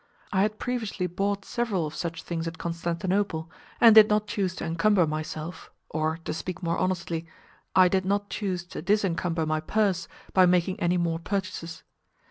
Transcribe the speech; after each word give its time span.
I 0.33 0.41
had 0.41 0.57
previously 0.57 1.05
bought 1.05 1.45
several 1.45 1.85
of 1.85 1.93
such 1.93 2.23
things 2.23 2.47
at 2.47 2.57
Constantinople, 2.57 3.51
and 3.79 3.93
did 3.93 4.09
not 4.09 4.25
choose 4.25 4.55
to 4.55 4.65
encumber 4.65 5.05
myself, 5.05 5.69
or 5.91 6.17
to 6.25 6.33
speak 6.33 6.63
more 6.63 6.79
honestly, 6.79 7.27
I 7.75 7.87
did 7.87 8.03
not 8.03 8.27
choose 8.31 8.63
to 8.73 8.81
disencumber 8.81 9.45
my 9.45 9.59
purse 9.59 10.07
by 10.33 10.47
making 10.47 10.79
any 10.79 10.97
more 10.97 11.19
purchases. 11.19 11.83